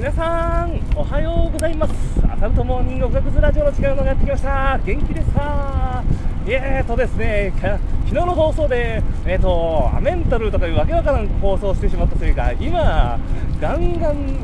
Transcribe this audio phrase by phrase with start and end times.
[0.00, 1.92] 皆さんおはようございます。
[2.26, 4.78] アサルトモーニング音楽ラジオの違うのがやってきました。
[4.82, 6.02] 元気ですか？
[6.46, 13.18] えーとですね昨日の放送でえーとアメンタルとかいうわけわからん放送してしまったせいか今
[13.60, 14.38] ガンガン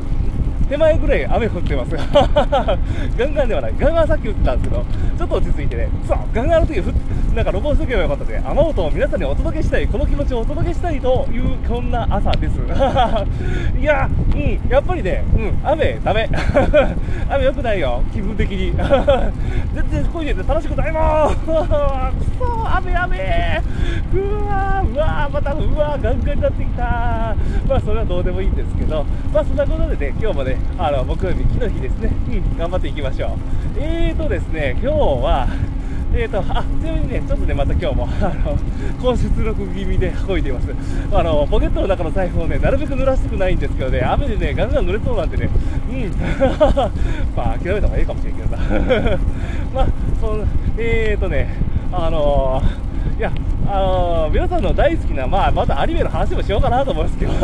[0.69, 1.95] 手前ぐらい雨降ってます。
[3.17, 3.73] ガンガンではない。
[3.79, 4.85] ガンガンさっき降ったんですけど
[5.17, 5.87] ちょっと落ち着いてね。
[6.07, 6.93] そうガンガンの時ふ
[7.37, 12.57] なんか録音しとけばよかったで雨音を皆さんにお届けしたいこの気持ちをお届けしたいというこんな朝です。
[13.79, 16.27] いやうんやっぱりねうん雨ダメ。
[17.29, 18.01] 雨良くないよ。
[18.11, 18.73] 気分的に。
[19.71, 21.35] 全然こいうの楽しくないもん。
[21.35, 21.45] く
[22.39, 23.61] そ雨雨。
[24.15, 26.83] うわうわまたうわガンガンになってきた
[27.69, 29.05] まあそれはどうでもいいんですけど。
[29.31, 33.29] まあそんなことでね今日もねあの木曜日、木の日ですね、うん、頑張っていきましょう。
[33.79, 35.47] えーとですね、今日は、
[36.13, 38.57] えーと、あちなみにね、ちょっとね、また今日も、 あの、
[39.01, 40.67] 高出力気味でこいでいます。
[41.11, 45.49] あの、ポケットの中の財布をね、なるべく濡らしたくないんですけどね、雨でね、ガンガン濡れそうなんでね、
[45.89, 46.11] うん、
[47.35, 48.57] まあ、諦めた方がいいかもしれんけどな。
[49.75, 49.87] まあ、
[50.21, 50.45] その、
[50.77, 51.55] えーとね、
[51.91, 52.61] あの
[53.17, 53.31] いや、
[53.67, 57.35] あのー、皆さんの大好きな、まあ、またアニメの話もしようかなと思うんですけど、い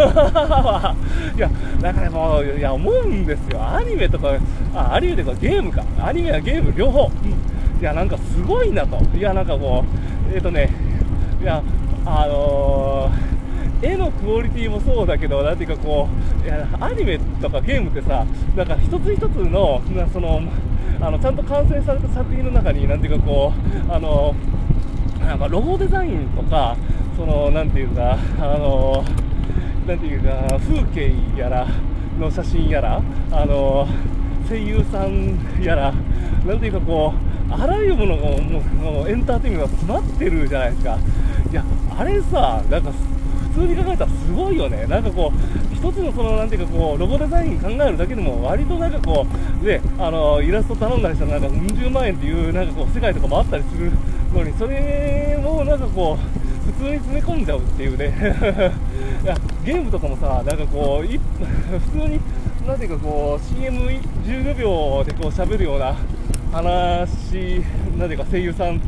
[1.40, 1.50] や、
[1.82, 3.60] なんかね、もう、いや、思うんですよ。
[3.62, 4.38] アニメとか、
[4.76, 5.84] あ、アニメとかゲームか。
[6.00, 7.12] アニメやゲーム両方。
[7.24, 7.53] うん。
[7.84, 8.98] いや、なんかすごいなと。
[9.14, 9.84] いや、なんかこ
[10.32, 10.70] う、えっ、ー、とね、
[11.42, 11.62] いや、
[12.06, 16.08] あのー、絵のクオリティもそうだけど、なんていうかこ
[16.42, 19.82] う、いや、アニメとかゲームってさ、なんか一つ一つの、
[20.14, 20.42] その、
[21.02, 23.52] あの、ちゃんと完成された作品の中に、なんていうかこ
[23.90, 24.64] う、あのー
[25.26, 26.76] なんかロゴデザインとか、
[27.18, 29.04] そのなんていうか、あの
[29.88, 31.68] なんていうか、風景やら
[32.20, 33.88] の写真やら、あの
[34.48, 35.94] 声優さんやら、
[36.46, 40.98] なんていうかこう、あらゆるものがもうエンターテインメントが詰まってるじゃないですか。
[41.52, 41.64] いや、
[41.98, 42.92] あれさ、なんか
[43.54, 44.86] 普通に考えたらすごいよね。
[44.88, 49.28] なんかこう、一つのその、なんていうかこう、ロゴデザイン考えるだけでも、割となんかこ
[49.62, 53.92] う、ね、あの、イラスト頼んだりしたらなんかうん十万円っていう、なんかこう、世界とかもあったりする
[54.34, 58.06] のに、それをなんかこう、普通に詰め込んじゃうっていうね
[59.24, 62.20] いや、ゲームとかもさ、なんかこう、 普通に、
[62.66, 65.94] なんていうかこう、CM15 秒でこう喋るような
[66.54, 67.64] 話、
[67.98, 68.80] なんていうか声優さん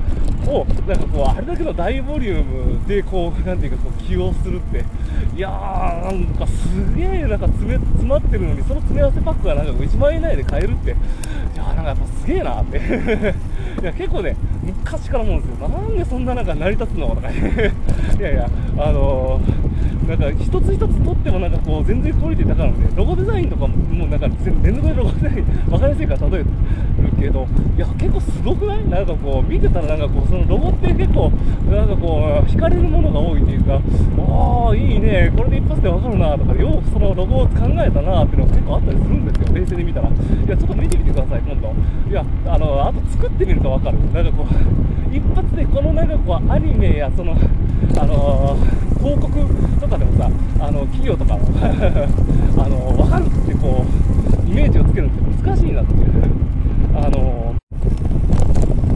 [0.48, 4.86] を、なんかこう、あれだけの大ボリュームで、こう、なんていうかこう、起用するって、
[5.36, 12.78] いやー、なんかすげえ、なんか詰め、詰まってるのに、その詰め合わせパックがなんか1万円以内で買えるって、いやー、なんかやっぱすげえなって。
[13.82, 15.68] いや、結構ね、昔から思うんですよ。
[15.68, 17.74] なんでそんななんか成り立つのとかね。
[18.20, 23.75] いやいや、あのー、なんか一つ一つ取ってもなんかこう、全然クオリティ高いので、ロゴデザインとかも、
[24.18, 26.46] なんか全然ロゴデザイン、わかりやすいから例える
[27.20, 31.32] けど、いや、結構すごくないなんかこう、見てたらなんかこう、そのロゴって結構、
[31.70, 40.10] なんかこう、惹かれるものが多いっていうか、ああ、いいね、これで一発でわかるなとか、よくそのロゴを考えたなっていうのが結構あったりするんですよ、冷静に見たら。
[40.10, 40.12] い
[40.48, 41.74] や、ちょっと見てみてください、今度。
[42.10, 43.98] いや、あの、あと作ってみるとわかる。
[44.14, 47.36] なんかこう、一発でこのなんかこう、アニメや、その、
[47.98, 48.65] あのー、
[50.60, 51.38] あの、企業とか、
[52.58, 53.86] あの、わかるってこ
[54.48, 56.46] う、イメージをつけるのって難しいなっていう。
[56.96, 57.54] あの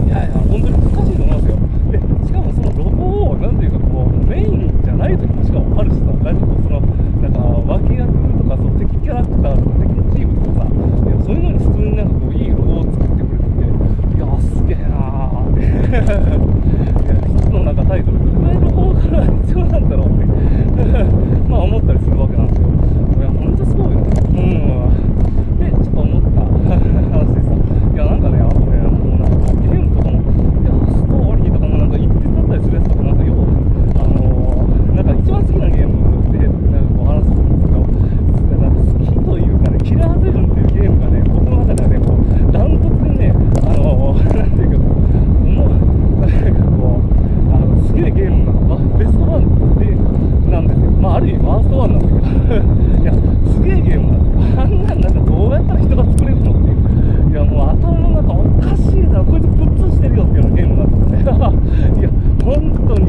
[0.07, 1.57] いやいや、本当に難しいと思いますよ。
[1.91, 6.79] で、しかもそのロゴを、なんていうかこう、メインじゃない時もしかもあるしさ、なんか、その、
[7.21, 13.67] なんか、脇役とか、その敵キャラクターとか、敵のチームとかさ、いやそういうのに普通になんかこう、いいロゴを作ってくれてて、
[14.15, 15.67] いやすげえなーって。
[17.03, 18.99] いや、一つのなんかタイトル、どれぐらいロゴが
[19.43, 20.08] 必要なんだろう、
[21.69, 22.65] 思ったりするわけなんですよ。
[22.65, 24.01] いや、ほんとすごいよ。
[24.01, 24.89] うん。
[25.61, 33.45] で、ちょっと思った話でさ、いや、なんかね、あとね、もうなんかゲームとかも、いや、ストーリーとかもなんか一筆だったりするやつとか、なんかよう、
[34.01, 36.01] あのー、なんか一番好きなゲーム
[36.33, 37.85] で、なんかこう話すんですけど、
[38.65, 45.77] なんか好きというかね、キラーゼブンっていうゲームがね、僕の中ではね、こう、ダントツでね、あのー、なんていうか、もう、
[46.17, 47.13] なんかこう、
[47.53, 49.45] あの、すげえゲームなの、まあ、ベストワン
[49.77, 49.93] で、
[50.49, 50.89] なんですよ。
[50.99, 52.19] まあ、ある意味ワーストワンなんだけど、
[53.03, 54.61] いや、すげえゲームなんですよ。
[54.61, 56.75] あんなんなんかどうやったら人が作れるのっていう。
[57.29, 61.08] いや、もう頭の中おかしいだろ、こいつぶっ通してるよっていうようなゲームなんですよね。
[61.19, 62.09] いや、
[62.43, 63.08] 本当に、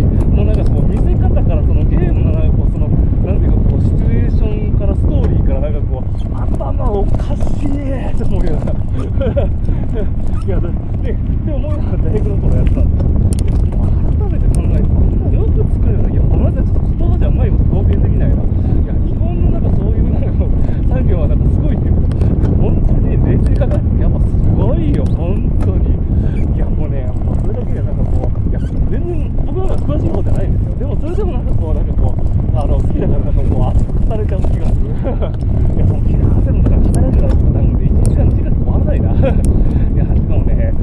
[28.90, 30.74] 全然僕のは詳しい方じゃないんですよ。
[30.74, 34.90] でもそれでもなんかこうなんかこうあの好きだからなんかもう圧倒されちゃう気がする。
[34.98, 39.14] いやその気が汗もだから力からとかなんで1時間2時間っか終わらないな。
[39.14, 40.74] いやしかもね、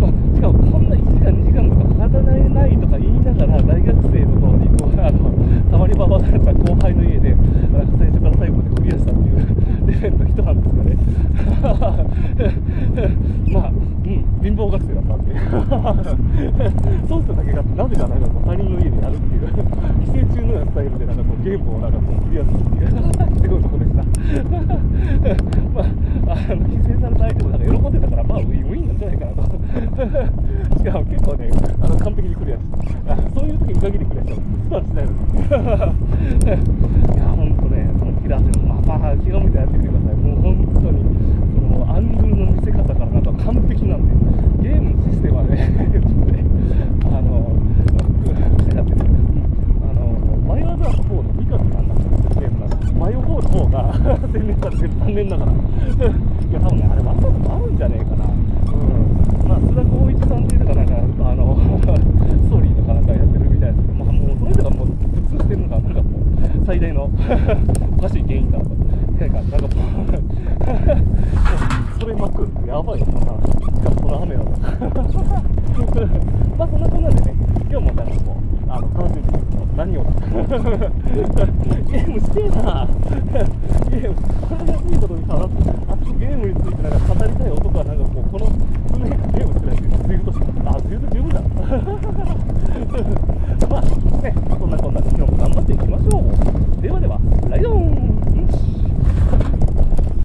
[0.00, 5.28] まあ、しかもこんな1時間2時間とか働えないとか言いながら大学生の頃にこうあの
[5.68, 7.36] たまにばばされた後輩の家で
[8.00, 9.36] 最初から最後までクリアしたっていう
[9.84, 10.96] レベルの人なんですかね。
[13.52, 13.57] ま
[14.48, 15.36] 貧乏学生だったんで
[17.06, 19.48] そうしただけがなぜかなんかこう他人の家でやるっていう。
[20.00, 22.88] 寄生虫のようなスタイルでなんかこうゲームをなんかこうクリアするっていう。
[22.88, 24.02] すごいとこでした
[25.74, 25.84] まあ
[26.32, 29.52] あの寄生された相手もなんか喜んでたからまあウィンウィンなんじゃないかなと。
[30.78, 31.50] しかも結構ね
[31.82, 32.68] あの完璧にクリアして
[33.08, 35.18] あそういう時に限りクリアしちゃう普段しないのに。
[36.48, 41.04] いや本当ねそのキラー戦まあまあ気が向いてやってみてくださいもう本当に
[41.54, 44.18] そのアングルの見せ方からなんか完璧なんで
[44.62, 45.56] ゲームのシステムはね
[45.92, 46.44] ちょっとね
[47.04, 47.52] あの
[48.58, 48.96] 癖になってる
[49.82, 50.00] あの
[50.48, 55.54] バイオハザード4のミカスさんが作ってるゲームなんですバイオ4の方が洗練されてる残念ながらい
[56.52, 58.24] や多分ねあれわざとあるんじゃねえかな。
[58.24, 59.48] うん。
[59.48, 60.94] まあ須田光一さんっていうのがなんか
[61.30, 61.60] あのス
[62.50, 66.08] トーリーとかなんかやってるみたいですけどまあもうその人がもう普通してるのがなんかも
[66.62, 67.04] う最大の
[67.98, 70.08] おかしい原因だとなんかなんかもう
[72.00, 72.48] それまくる。
[72.66, 73.26] やばいよそんなし
[73.82, 74.50] かもこの雨なの
[76.58, 77.34] まあそんなこんなんでね
[77.70, 79.07] 今日もなんかこうあの楽
[79.78, 80.02] 何を？
[81.88, 82.88] ゲームしてえな。
[83.88, 84.16] ゲーム。
[84.16, 85.06] これが安いと